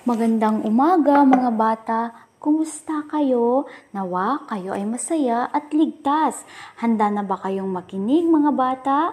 Magandang 0.00 0.64
umaga 0.64 1.28
mga 1.28 1.50
bata. 1.52 2.00
Kumusta 2.40 3.04
kayo? 3.04 3.68
Nawa 3.92 4.48
kayo 4.48 4.72
ay 4.72 4.88
masaya 4.88 5.44
at 5.52 5.68
ligtas. 5.76 6.40
Handa 6.80 7.12
na 7.12 7.20
ba 7.20 7.36
kayong 7.36 7.68
makinig 7.68 8.24
mga 8.24 8.48
bata? 8.56 9.12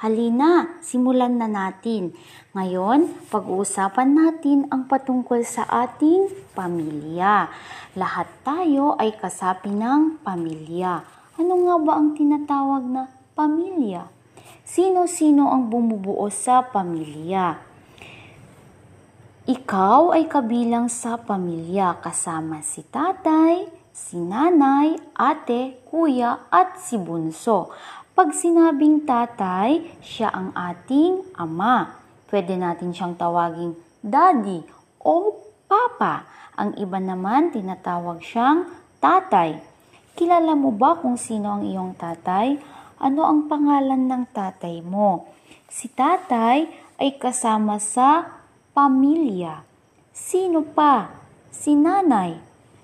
Halina, 0.00 0.80
simulan 0.80 1.36
na 1.36 1.52
natin. 1.52 2.16
Ngayon, 2.56 3.28
pag-uusapan 3.28 4.08
natin 4.16 4.72
ang 4.72 4.88
patungkol 4.88 5.44
sa 5.44 5.68
ating 5.68 6.32
pamilya. 6.56 7.52
Lahat 7.92 8.32
tayo 8.40 8.96
ay 8.96 9.12
kasapi 9.12 9.68
ng 9.68 10.24
pamilya. 10.24 11.04
Ano 11.36 11.60
nga 11.60 11.76
ba 11.76 11.92
ang 12.00 12.16
tinatawag 12.16 12.88
na 12.88 13.04
pamilya? 13.36 14.08
Sino-sino 14.64 15.52
ang 15.52 15.68
bumubuo 15.68 16.24
sa 16.32 16.64
pamilya? 16.64 17.71
Ikaw 19.42 20.14
ay 20.14 20.30
kabilang 20.30 20.86
sa 20.86 21.18
pamilya 21.18 21.98
kasama 21.98 22.62
si 22.62 22.86
tatay, 22.86 23.66
si 23.90 24.14
nanay, 24.14 24.94
ate, 25.18 25.82
kuya 25.90 26.46
at 26.46 26.78
si 26.78 26.94
bunso. 26.94 27.74
Pag 28.14 28.38
sinabing 28.38 29.02
tatay, 29.02 29.98
siya 29.98 30.30
ang 30.30 30.54
ating 30.54 31.34
ama. 31.34 31.90
Pwede 32.30 32.54
natin 32.54 32.94
siyang 32.94 33.18
tawaging 33.18 33.74
daddy 33.98 34.62
o 35.02 35.34
papa. 35.66 36.22
Ang 36.54 36.78
iba 36.78 37.02
naman 37.02 37.50
tinatawag 37.50 38.22
siyang 38.22 38.70
tatay. 39.02 39.58
Kilala 40.14 40.54
mo 40.54 40.70
ba 40.70 40.94
kung 40.94 41.18
sino 41.18 41.58
ang 41.58 41.66
iyong 41.66 41.98
tatay? 41.98 42.62
Ano 43.02 43.26
ang 43.26 43.50
pangalan 43.50 44.06
ng 44.06 44.22
tatay 44.30 44.86
mo? 44.86 45.34
Si 45.66 45.90
tatay 45.90 46.70
ay 47.02 47.18
kasama 47.18 47.82
sa 47.82 48.38
pamilya. 48.72 49.64
Sino 50.12 50.64
pa? 50.64 51.12
Si 51.52 51.76
nanay. 51.76 52.40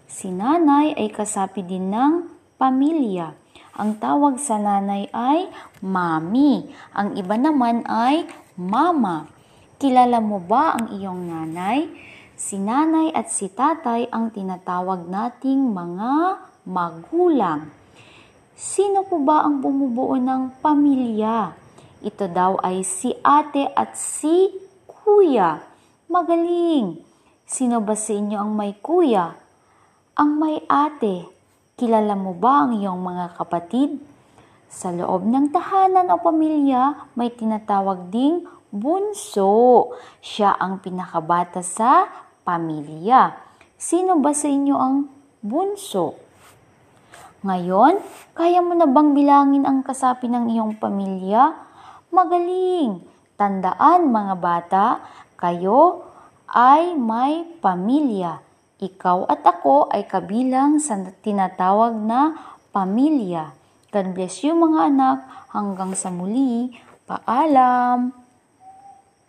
Si 0.08 0.28
nanay 0.28 0.96
ay 0.96 1.08
kasapi 1.12 1.64
din 1.64 1.88
ng 1.92 2.28
pamilya. 2.60 3.32
Ang 3.76 3.96
tawag 3.96 4.36
sa 4.36 4.60
nanay 4.60 5.08
ay 5.12 5.48
mami. 5.80 6.68
Ang 6.92 7.16
iba 7.16 7.36
naman 7.40 7.84
ay 7.88 8.28
mama. 8.56 9.28
Kilala 9.80 10.20
mo 10.20 10.42
ba 10.42 10.76
ang 10.76 10.92
iyong 10.92 11.28
nanay? 11.28 11.88
Si 12.38 12.58
nanay 12.58 13.14
at 13.14 13.30
si 13.32 13.48
tatay 13.48 14.10
ang 14.10 14.34
tinatawag 14.34 15.06
nating 15.06 15.72
mga 15.72 16.42
magulang. 16.66 17.70
Sino 18.58 19.06
po 19.06 19.22
ba 19.22 19.46
ang 19.46 19.62
bumubuo 19.62 20.18
ng 20.18 20.58
pamilya? 20.58 21.54
Ito 22.02 22.26
daw 22.26 22.58
ay 22.60 22.82
si 22.82 23.14
ate 23.22 23.70
at 23.70 23.94
si 23.94 24.50
kuya. 24.86 25.67
Magaling! 26.08 27.04
Sino 27.44 27.84
ba 27.84 27.92
sa 27.92 28.16
inyo 28.16 28.40
ang 28.40 28.56
may 28.56 28.72
kuya? 28.80 29.36
Ang 30.16 30.40
may 30.40 30.56
ate? 30.64 31.28
Kilala 31.76 32.16
mo 32.16 32.32
ba 32.32 32.64
ang 32.64 32.80
iyong 32.80 32.96
mga 32.96 33.36
kapatid? 33.36 34.00
Sa 34.72 34.88
loob 34.88 35.28
ng 35.28 35.52
tahanan 35.52 36.08
o 36.08 36.16
pamilya, 36.16 37.12
may 37.12 37.28
tinatawag 37.28 38.08
ding 38.08 38.48
bunso. 38.72 39.92
Siya 40.24 40.56
ang 40.56 40.80
pinakabata 40.80 41.60
sa 41.60 42.08
pamilya. 42.40 43.36
Sino 43.76 44.16
ba 44.16 44.32
sa 44.32 44.48
inyo 44.48 44.80
ang 44.80 45.12
bunso? 45.44 46.16
Ngayon, 47.44 48.00
kaya 48.32 48.64
mo 48.64 48.72
na 48.72 48.88
bang 48.88 49.12
bilangin 49.12 49.68
ang 49.68 49.84
kasapi 49.84 50.24
ng 50.24 50.56
iyong 50.56 50.72
pamilya? 50.80 51.52
Magaling! 52.08 53.04
Tandaan 53.36 54.10
mga 54.10 54.34
bata, 54.40 54.84
kayo 55.38 56.04
ay 56.50 56.98
may 56.98 57.46
pamilya. 57.62 58.42
Ikaw 58.78 59.30
at 59.30 59.42
ako 59.46 59.90
ay 59.90 60.06
kabilang 60.06 60.82
sa 60.82 60.98
tinatawag 61.22 61.94
na 61.98 62.34
pamilya. 62.74 63.54
God 63.94 64.12
bless 64.12 64.44
you 64.44 64.52
mga 64.52 64.92
anak. 64.92 65.18
Hanggang 65.54 65.96
sa 65.96 66.12
muli. 66.12 66.76
Paalam! 67.08 68.27